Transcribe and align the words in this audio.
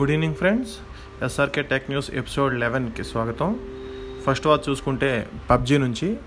Good 0.00 0.10
evening 0.10 0.34
friends. 0.34 0.70
SRK 1.24 1.62
tech 1.62 1.90
news 1.90 2.10
episode 2.10 2.60
లెవెన్కి 2.60 3.04
స్వాగతం. 3.04 3.60
First 4.26 4.46
watch 4.46 4.70
చూసుకుంటే 4.70 5.28
పబ్జీ 5.50 5.78
నుంచి. 5.78 6.18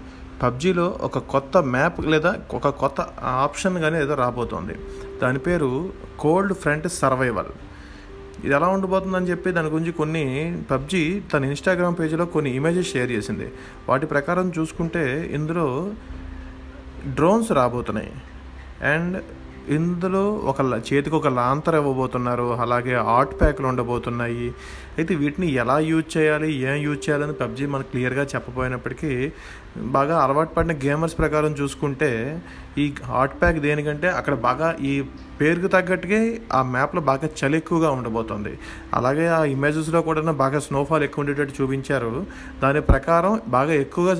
పబ్జీలో 0.42 0.98
ఒక 1.02 1.18
కొత్త 1.18 1.58
మ్యాప్ 1.58 2.06
లేదా 2.06 2.36
ఒక 2.54 2.70
కొత్త 2.70 3.02
ఆప్షన్ 3.22 3.82
కానీ 3.82 3.98
ఏదో 3.98 4.16
రాబోతోంది. 4.16 4.76
దాని 5.22 5.40
పేరు 5.40 5.94
కోల్డ్ 6.20 6.54
ఫ్రంట్ 6.54 6.88
సర్వైవల్. 6.88 7.46
ఇది 8.46 8.54
ఎలా 8.54 8.68
ఉండబోతుందని 8.68 9.26
చెప్పి 9.26 9.52
దాని 9.52 9.68
గురించి 9.68 9.92
కొన్ని 9.92 10.58
పబ్జీ 10.72 11.22
తన 11.34 11.46
ఇన్స్టాగ్రామ్ 11.46 11.96
పేజీలో 12.00 12.26
కొన్ని 12.26 12.56
ఇమేజెస్ 12.56 12.94
షేర్ 12.94 13.12
చేసింది. 13.12 13.52
వాటి 13.90 14.06
ప్రకారం 14.06 14.54
చూసుకుంటే 14.60 15.30
ఇందులో 15.34 15.92
డ్రోన్స్ 17.08 17.52
రాబోతున్నాయి. 17.52 18.12
అండ్ 18.84 19.24
ఇందులో 19.70 20.32
ఒక 20.34 20.62
చేతికి 20.94 21.16
ఒక 21.16 21.28
లాంతర్ 21.28 21.76
ఇవ్వబోతున్నారు. 21.76 22.54
అలాగే 22.54 22.94
ఆర్ట్ 22.94 23.42
ప్యాక్లు 23.42 23.68
ఉండబోతున్నాయి. 23.68 24.54
అయితే 24.98 25.16
వీటిని 25.16 25.52
ఎలా 25.52 25.80
యూజ్ 25.80 26.18
చేయాలి 26.18 26.54
ఏం 26.54 26.76
యూజ్ 26.76 27.10
చేయాలని 27.10 27.34
పబ్జీ 27.34 27.66
మనకు 27.66 27.92
క్లియర్గా 27.92 28.24
చెప్పపోయినప్పటికీ 28.24 29.32
బాగా 29.78 30.24
అలవాటు 30.24 30.54
పడిన 30.54 30.72
గేమర్స్ 30.72 31.18
ప్రకారం 31.18 31.52
చూసుకుంటే 31.52 32.42
ఈ 32.78 32.94
హాట్ 33.04 33.42
ప్యాక్ 33.42 33.60
దేనికంటే 33.60 34.08
అక్కడ 34.10 34.34
బాగా 34.34 34.76
ఈ 34.82 35.04
పేరుకు 35.42 35.68
తగ్గట్టుగా 35.68 36.20
ఆ 36.54 36.62
మ్యాప్లో 36.62 37.02
బాగా 37.02 37.30
చలి 37.40 37.58
ఎక్కువగా 37.58 37.92
ఉండబోతుంది. 37.92 38.60
అలాగే 38.94 39.28
ఆ 39.28 39.44
ఇమేజెస్లో 39.44 40.02
కూడా 40.02 40.22
బాగా 40.22 40.60
స్నోఫాల్ 40.60 41.04
ఎక్కువ 41.04 41.22
ఉండేటట్టు 41.22 41.64
చూపించారు. 41.64 42.26
దాని 42.64 42.82
ప్రకారం 42.82 43.42
బాగా 43.48 43.74
ఎక్కువగా 43.74 44.14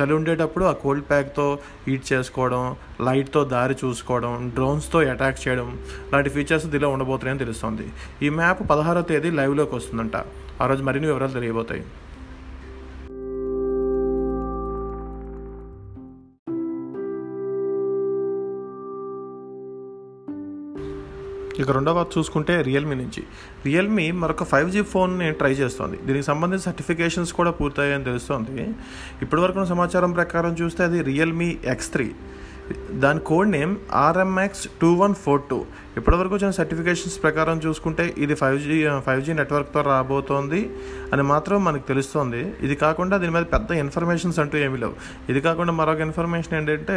చలి 0.00 0.14
ఉండేటప్పుడు 0.14 0.64
ఆ 0.64 0.72
కోల్డ్ 0.72 1.04
ప్యాక్తో 1.10 1.58
హీట్ 1.88 2.12
చేసుకోవడం 2.12 2.76
లైట్తో 3.00 3.44
దారి 3.44 3.76
చూసుకోవడం 3.84 4.50
డ్రోన్స్తో 4.54 4.98
అటాక్ 5.00 5.48
చేయడం 5.48 5.78
లాంటి 6.12 6.30
ఫీచర్స్ 6.30 6.66
దీనిలో 6.66 6.88
ఉండబోతున్నాయని 6.88 7.38
తెలుస్తోంది. 7.38 7.88
ఈ 8.22 8.28
మ్యాప్ 8.28 8.70
పదహారో 8.70 9.02
తేదీ 9.02 9.30
లైవ్లోకి 9.30 9.74
వస్తుందంట. 9.74 10.16
ఆ 10.62 10.66
రోజు 10.66 10.82
మరిన్ని 10.82 11.10
వివరాలు 11.10 11.32
తెలియబోతాయి. 11.32 11.84
ఇక 21.58 21.70
రెండవ 21.70 22.06
చూసుకుంటే 22.18 22.62
రియల్మీ 22.62 22.94
నుంచి. 22.94 23.22
రియల్మీ 23.64 24.10
మరొక 24.10 24.44
ఫైవ్ 24.44 24.70
జీ 24.70 24.82
ఫోన్ని 24.82 25.32
ట్రై 25.32 25.52
చేస్తోంది. 25.52 25.96
దీనికి 25.96 26.24
సంబంధించిన 26.24 26.64
సర్టిఫికేషన్స్ 26.64 27.32
కూడా 27.32 27.50
పూర్తయ్యాయని 27.50 28.04
తెలుస్తోంది. 28.04 28.74
ఇప్పటివరకు 29.22 29.58
ఉన్న 29.58 29.68
సమాచారం 29.68 30.12
ప్రకారం 30.12 30.52
చూస్తే 30.52 30.84
అది 30.84 31.02
రియల్మీ 31.02 31.58
ఎక్స్ 31.64 31.92
త్రీ 31.92 32.12
దాని 33.02 33.20
code 33.30 33.50
name 33.58 33.72
RMX 34.06 34.62
two 34.82 34.90
one 35.00 35.14
four 35.22 35.42
two 35.48 35.58
ఇప్పటివరకు 35.98 36.32
వచ్చిన 36.34 36.52
సర్టిఫికేషన్స్ 36.58 37.16
ప్రకారం 37.24 37.56
చూసుకుంటే 37.64 38.04
ఇది 38.24 38.34
ఫైవ్ 38.40 38.56
జీ 38.62 38.76
ఫైవ్ 39.06 39.20
జీ 39.26 39.32
నెట్వర్క్తో 39.40 39.80
రాబోతోంది 39.88 40.60
అని 41.12 41.24
మాత్రం 41.32 41.58
మనకు 41.66 41.84
తెలుస్తోంది. 41.90 42.40
ఇది 42.66 42.74
కాకుండా 42.84 43.14
దీని 43.22 43.32
మీద 43.36 43.46
పెద్ద 43.52 43.70
ఇన్ఫర్మేషన్స్ 43.82 44.38
అంటూ 44.44 44.56
ఏమీ 44.64 44.78
లేవు. 44.84 44.96
ఇది 45.32 45.40
కాకుండా 45.46 45.72
మరొక 45.80 46.02
ఇన్ఫర్మేషన్ 46.08 46.54
ఏంటంటే 46.60 46.96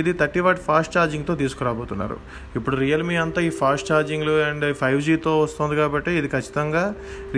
ఇది 0.00 0.12
థర్టీ 0.20 0.42
వాట్ 0.46 0.60
ఫాస్ట్ 0.68 0.94
ఛార్జింగ్తో 0.96 1.36
తీసుకురాబోతున్నారు. 1.42 2.18
ఇప్పుడు 2.58 2.76
రియల్మీ 2.84 3.16
అంతా 3.24 3.42
ఈ 3.48 3.50
ఫాస్ట్ 3.60 3.88
ఛార్జింగ్లు 3.92 4.36
అండ్ 4.48 4.66
ఫైవ్ 4.82 5.00
జీతో 5.08 5.32
వస్తుంది 5.44 5.76
కాబట్టి 5.82 6.12
ఇది 6.20 6.30
ఖచ్చితంగా 6.36 6.84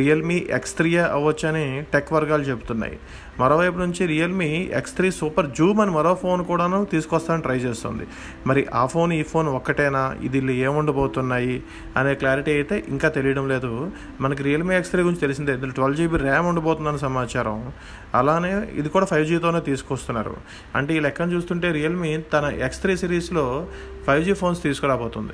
రియల్మీ 0.00 0.38
ఎక్స్ 0.58 0.76
త్రీ 0.80 0.92
అవ్వచ్చని 1.18 1.66
టెక్ 1.94 2.12
వర్గాలు 2.18 2.46
చెబుతున్నాయి. 2.50 2.98
మరోవైపు 3.40 3.78
నుంచి 3.78 4.06
Realme 4.06 4.70
X 4.72 4.96
three 4.96 5.10
super 5.10 5.46
zoom 5.46 5.80
అని 5.80 5.90
మరో 5.90 6.14
ఫోన్ 6.14 6.44
కూడాను 6.44 6.84
తీసుకొస్తానని 6.84 7.42
ట్రై 7.42 7.56
చేస్తుంది. 7.56 8.06
మరి 8.46 8.66
ఆ 8.74 8.86
ఫోన్ 8.86 9.12
ఈ 9.12 9.22
ఫోన్ 9.22 9.48
ఒక్కటేనా? 9.48 10.16
ఇది 10.22 10.54
ఏముండబోతున్నాయి? 10.54 11.62
అనే 11.96 12.14
క్లారిటీ 12.14 12.50
అయితే 12.50 12.84
ఇంకా 12.88 13.08
తెలియడం 13.08 13.48
లేదు. 13.48 13.90
మనకి 14.20 14.42
రియల్మీ 14.42 14.74
ఎక్స్ 14.74 14.90
త్రీ 14.90 15.02
గురించి 15.02 15.20
తెలిసిందే. 15.20 15.52
ఇందులో 15.52 15.72
ట్వెల్వ్ 15.72 15.96
జీబీ 15.96 16.16
ర్యామ్ 16.16 16.46
ఉండబోతుందని 16.46 16.98
సమాచారం. 16.98 17.72
అలానే 18.14 18.68
ఇది 18.74 18.88
కూడా 18.88 19.06
ఫైవ్ 19.06 19.26
జీతోనే 19.26 19.60
తీసుకొస్తున్నారు. 19.60 20.36
అంటే 20.74 20.94
ఈ 20.94 21.00
లెక్కను 21.00 21.32
చూస్తుంటే 21.32 21.72
రియల్మీ 21.72 22.16
తన 22.16 22.44
ఎక్స్ 22.44 22.80
త్రీ 22.80 22.96
సిరీస్లో 22.96 23.66
ఫైవ్ 24.06 24.24
జీ 24.24 24.32
ఫోన్స్ 24.32 24.62
తీసుకురాబోతుంది. 24.62 25.32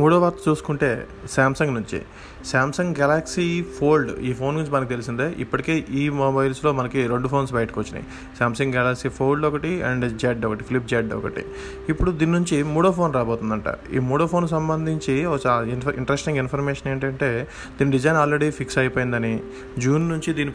మూడో 0.00 0.16
వార్త 0.22 0.38
చూసుకుంటే 0.48 0.90
శాంసంగ్ 1.34 1.74
నుంచి. 1.78 1.98
శాంసంగ్ 2.50 2.94
గెలాక్సీ 3.00 3.46
ఫోల్డ్ 3.76 4.10
ఈ 4.28 4.30
ఫోన్ 4.38 4.54
గురించి 4.56 4.72
మనకు 4.74 4.90
తెలిసిందే. 4.92 5.26
ఇప్పటికే 5.42 5.74
ఈ 6.00 6.04
మొబైల్స్లో 6.20 6.70
మనకి 6.78 7.00
రెండు 7.12 7.28
ఫోన్స్ 7.32 7.52
బయటకు 7.56 7.78
వచ్చినాయి. 7.80 8.04
శాంసంగ్ 8.38 8.74
గెలాక్సీ 8.76 9.10
ఫోల్డ్ 9.18 9.44
ఒకటి 9.48 9.72
అండ్ 9.88 10.06
జెడ్ 10.22 10.44
ఒకటి 10.48 10.64
ఫ్లిప్ 10.68 10.88
జెడ్ 10.92 11.12
ఒకటి. 11.18 11.42
ఇప్పుడు 11.92 12.10
దీని 12.20 12.32
నుంచి 12.32 12.56
మూడో 12.74 12.90
ఫోన్ 12.98 13.12
రాబోతుందంట. 13.18 13.68
ఈ 13.96 14.00
మూడో 14.10 14.26
ఫోన్ 14.32 14.46
సంబంధించి 14.54 15.14
ఒక 15.34 15.40
ఇన్ఫర్ 15.74 15.96
ఇంట్రెస్టింగ్ 16.02 16.40
ఇన్ఫర్మేషన్ 16.44 16.88
ఏంటంటే 16.92 17.30
దీని 17.78 17.90
డిజైన్ 17.96 18.18
ఆల్రెడీ 18.22 18.50
ఫిక్స్ 18.58 18.78
అయిపోయిందని 18.78 19.34
జూన్ 19.84 20.08
నుంచి 20.14 20.32
దీని 20.40 20.54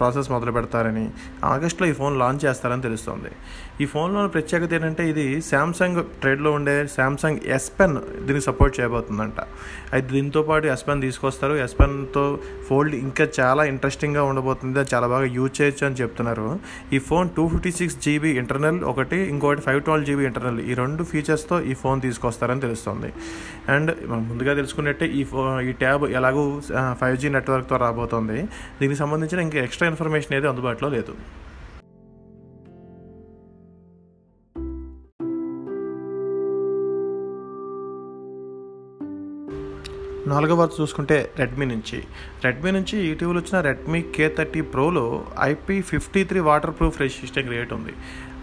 ప్రాసెస్ 0.00 0.30
మొదలు 0.34 0.54
పెడతారని 0.58 1.06
ఆగస్ట్లో 1.54 1.86
ఈ 1.92 1.96
ఫోన్ 2.02 2.16
లాంచ్ 2.24 2.42
చేస్తారని 2.46 2.82
తెలుస్తుంది. 2.88 3.32
ఈ 3.80 3.86
ఫోన్లో 3.94 4.28
ప్రత్యేకత 4.28 4.72
ఏంటంటే 4.76 5.02
ఇది 5.08 5.26
శాంసంగ్ 5.50 5.98
ట్రేడ్లో 6.20 6.50
ఉండే 6.58 6.76
శాంసంగ్ 6.96 7.40
ఎస్ 7.56 7.68
పెన్ 7.80 7.96
దీనికి 8.26 8.44
సపోర్ట్ 8.44 8.65
చేయబోతుందంట. 8.76 9.38
అయితే 9.92 10.06
దీంతో 10.12 10.42
పాటు 10.48 10.66
ఎస్పెన్ 10.74 11.00
తీసుకొస్తారు. 11.06 11.54
ఎస్పెన్తో 11.66 12.24
ఫోల్డ్ 12.68 12.94
ఇంకా 12.94 13.26
చాలా 13.40 13.64
ఇంట్రెస్టింగ్గా 13.72 14.22
ఉండబోతుంది. 14.30 14.76
అది 14.82 14.90
చాలా 14.94 15.06
బాగా 15.14 15.28
యూజ్ 15.38 15.54
చేయొచ్చు 15.60 15.84
అని 15.88 15.98
చెప్తున్నారు. 16.02 16.48
ఈ 16.92 17.00
phone 17.08 17.30
two 17.36 17.44
fifty 17.54 17.72
six 17.80 17.96
GB 18.06 18.32
internal 18.42 18.80
ఒకటి 18.92 19.20
ఇంకోటి 19.34 19.64
ఫైవ్ 19.68 19.80
ట్వెల్వ్ 19.88 20.06
జీబీ 20.10 20.24
ఇంటర్నల్ 20.30 20.60
ఈ 20.70 20.74
రెండు 20.82 21.02
ఫీచర్స్తో 21.12 21.58
ఈ 21.60 21.74
ఫోన్ 21.84 22.00
తీసుకొస్తారని 22.06 22.64
తెలుస్తుంది. 22.66 23.10
అండ్ 23.74 23.92
మనం 24.10 24.24
ముందుగా 24.28 24.54
తెలుసుకున్నట్టే 24.60 25.08
ఈ 25.20 25.24
ఫో 25.32 25.42
ఈ 25.70 25.72
ట్యాబ్ 25.82 26.04
ఎలాగూ 26.18 26.44
ఫైవ్ 27.00 27.16
జీ 27.22 27.30
నెట్వర్క్తో 27.38 27.78
రాబోతోంది. 27.86 28.38
దీనికి 28.80 29.00
సంబంధించిన 29.02 29.40
ఇంకా 29.48 29.58
ఎక్స్ట్రా 29.66 29.88
ఇన్ఫర్మేషన్ 29.94 30.34
ఏది 30.38 30.48
అందుబాటులో 30.52 30.90
లేదు. 30.98 31.14
నాలుగో 40.30 40.54
వార్త 40.58 40.74
చూసుకుంటే 40.80 41.16
రెడ్మీ 41.40 41.66
నుంచి. 41.72 41.98
రెడ్మీ 42.44 42.70
నుంచి 42.76 42.96
ఇటీవల 43.10 43.36
వచ్చిన 43.40 43.58
Redmi 43.68 44.00
K 44.16 44.26
thirty 44.38 44.62
ప్రోలో 44.72 45.04
IP 45.50 45.76
fifty 45.90 46.22
three 46.30 46.40
waterproof 46.78 46.96
resistant 47.02 47.50
rate 47.54 47.72
ఉంది. 47.78 47.94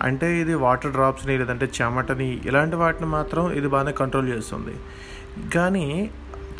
అంటే 0.08 0.28
ఇది 0.42 0.54
వాటర్ 0.66 0.94
డ్రాప్స్ని 0.98 1.34
లేదంటే 1.42 1.68
చెమటని 1.78 2.30
ఇలాంటి 2.50 2.78
వాటిని 2.84 3.10
మాత్రం 3.18 3.44
ఇది 3.60 3.68
బాగానే 3.74 3.94
కంట్రోల్ 4.02 4.30
చేస్తుంది. 4.34 4.76
కానీ 5.56 5.88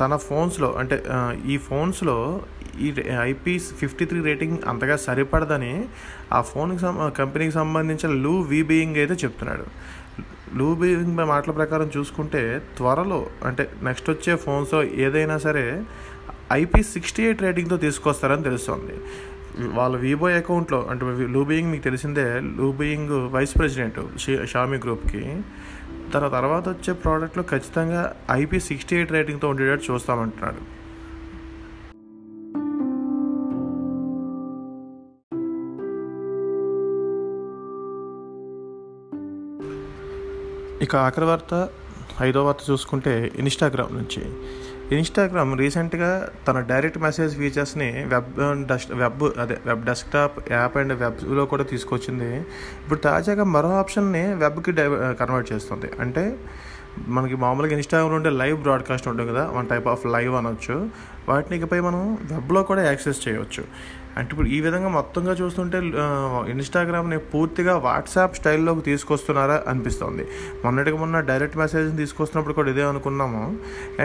తన 0.02 0.14
ఫోన్స్లో 0.28 0.70
అంటే 0.82 0.96
ఈ 1.54 1.58
ఫోన్స్లో 1.70 2.18
ఈ 2.86 2.88
ఐపీ 3.32 3.54
ఫిఫ్టీ 3.80 4.04
త్రీ 4.12 4.20
రేటింగ్ 4.28 4.60
అంతగా 4.72 4.96
సరిపడదని 5.08 5.74
ఆ 6.38 6.40
ఫోన్కి 6.52 6.82
సం 6.84 6.96
కంపెనీకి 7.20 7.54
సంబంధించిన 7.60 8.12
లూ 8.24 8.34
వీబీయింగ్ 8.52 8.98
అయితే 9.02 9.16
చెప్తున్నాడు. 9.24 9.66
లూబింగ్ 10.56 11.18
మాటల 11.18 11.52
ప్రకారం 11.52 11.92
చూసుకుంటే 11.98 12.62
త్వరలో 12.78 13.28
అంటే 13.46 13.70
నెక్స్ట్ 13.84 14.10
వచ్చే 14.10 14.36
ఫోన్స్ 14.36 14.76
ఏదైనా 14.76 15.38
సరే 15.38 15.84
ఐపీ 16.52 16.84
సిక్స్టీ 16.84 17.24
ఎయిట్ 17.24 17.42
రేటింగ్తో 17.42 17.78
తీసుకొస్తారని 17.78 18.44
తెలుస్తుంది. 18.44 18.96
వాళ్ళ 19.74 19.98
వీబో 19.98 20.28
అకౌంట్లో 20.28 20.88
అంటే 20.90 21.06
లూబీయింగ్ 21.28 21.72
మీకు 21.72 21.84
తెలిసిందే 21.84 22.40
లూబీయింగ్ 22.40 23.34
వైస్ 23.34 23.58
ప్రెసిడెంట్ 23.58 24.00
షామీ 24.48 24.78
గ్రూప్కి 24.78 25.42
తన 26.16 26.28
తర్వాత 26.28 26.70
వచ్చే 26.70 26.94
ప్రోడక్ట్లో 26.94 27.44
ఖచ్చితంగా 27.50 28.16
ఐపీ 28.32 28.60
సిక్స్టీ 28.60 28.96
ఎయిట్ 28.96 29.12
రేటింగ్తో 29.12 29.50
ఉండేటట్టు 29.50 29.94
చూస్తామంటున్నాడు. 29.94 30.83
ఇక 40.84 40.96
ఆఖరి 40.96 41.26
వార్త 41.26 41.70
ఐదో 42.22 42.46
వార్త 42.46 42.60
చూసుకుంటే 42.72 43.32
ఇన్స్టాగ్రామ్ 43.36 43.92
నుంచి. 43.98 44.24
ఇన్స్టాగ్రామ్ 44.98 45.52
రీసెంట్గా 45.60 46.10
తన 46.48 46.60
డైరెక్ట్ 46.60 46.98
మెసేజ్ 47.00 47.36
ఫీచర్స్ని 47.36 47.90
వెబ్ 48.14 48.32
డస్ట్ 48.68 48.92
వెబ్ 48.92 49.24
అదే 49.40 49.58
వెబ్ 49.66 49.86
డెస్క్టాప్ 49.86 50.52
యాప్ 50.52 50.78
అండ్ 50.78 50.94
వెబ్లో 50.94 51.46
కూడా 51.46 51.64
తీసుకొచ్చింది. 51.64 52.30
ఇప్పుడు 52.84 53.00
తాజాగా 53.00 53.44
మరో 53.44 53.70
ఆప్షన్ని 53.70 54.26
వెబ్కి 54.34 54.72
డై 54.72 54.88
కన్వర్ట్ 55.20 55.54
చేస్తుంది. 55.54 55.92
అంటే 56.00 56.38
మనకి 57.08 57.36
మామూలుగా 57.36 57.74
ఇన్స్టాగ్రామ్లో 57.74 58.18
ఉండే 58.18 58.30
లైవ్ 58.30 58.62
బ్రాడ్కాస్ట్ 58.62 59.08
ఉంటుంది 59.08 59.32
కదా 59.32 59.50
వన్ 59.54 59.68
టైప్ 59.68 59.88
ఆఫ్ 59.88 60.06
లైవ్ 60.06 60.36
అనొచ్చు. 60.36 60.90
వాటిని 61.30 61.58
ఇకపై 61.58 61.80
మనం 61.80 62.18
వెబ్లో 62.32 62.64
కూడా 62.64 62.82
యాక్సెస్ 62.84 63.28
చేయవచ్చు 63.28 63.64
అంటే 64.18 64.30
ఇప్పుడు 64.34 64.50
ఈ 64.56 64.58
విధంగా 64.66 64.90
మొత్తంగా 64.96 65.34
చూస్తుంటే 65.40 65.78
ఇన్స్టాగ్రామ్ని 66.54 67.18
పూర్తిగా 67.32 67.74
వాట్సాప్ 67.86 68.36
స్టైల్లోకి 68.40 68.84
తీసుకొస్తున్నారా 68.88 69.56
అనిపిస్తుంది. 69.72 70.24
మొన్నటికి 70.64 70.98
మొన్న 71.04 71.22
డైరెక్ట్ 71.30 71.58
మెసేజ్ని 71.62 71.96
తీసుకొస్తున్నప్పుడు 72.02 72.56
కూడా 72.60 72.70
ఇదే 72.74 72.84
అనుకున్నాము. 72.92 73.42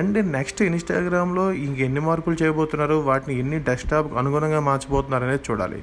అండ్ 0.00 0.18
నెక్స్ట్ 0.36 0.62
ఇన్స్టాగ్రామ్లో 0.68 1.44
ఇంకెన్ని 1.66 2.02
మార్పులు 2.08 2.38
చేయబోతున్నారు 2.42 2.96
వాటిని 3.10 3.36
ఎన్ని 3.42 3.60
డెస్క్టాప్ 3.68 4.10
అనుగుణంగా 4.22 4.62
మార్చిపోతున్నారు 4.70 5.26
అనేది 5.28 5.44
చూడాలి. 5.50 5.80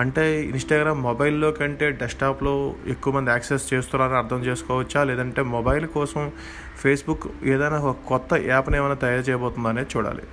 అంటే 0.00 0.24
ఇన్స్టాగ్రామ్ 0.52 1.00
మొబైల్లో 1.08 1.50
కంటే 1.60 1.86
డెస్క్టాప్లో 2.02 2.54
ఎక్కువ 2.94 3.12
మంది 3.16 3.30
యాక్సెస్ 3.34 3.64
చేస్తున్నారని 3.74 4.18
అర్థం 4.22 4.40
చేసుకోవచ్చా? 4.48 5.00
లేదంటే 5.10 5.42
మొబైల్ 5.54 5.86
కోసం 5.98 6.24
ఫేస్బుక్ 6.82 7.28
ఏదైనా 7.52 7.78
ఒక 7.92 7.96
కొత్త 8.12 8.40
యాప్ని 8.52 8.76
ఏమైనా 8.80 8.98
తయారు 9.06 9.24
చేయబోతుందా 9.30 9.70
అనేది 9.74 9.90
చూడాలి. 9.96 10.26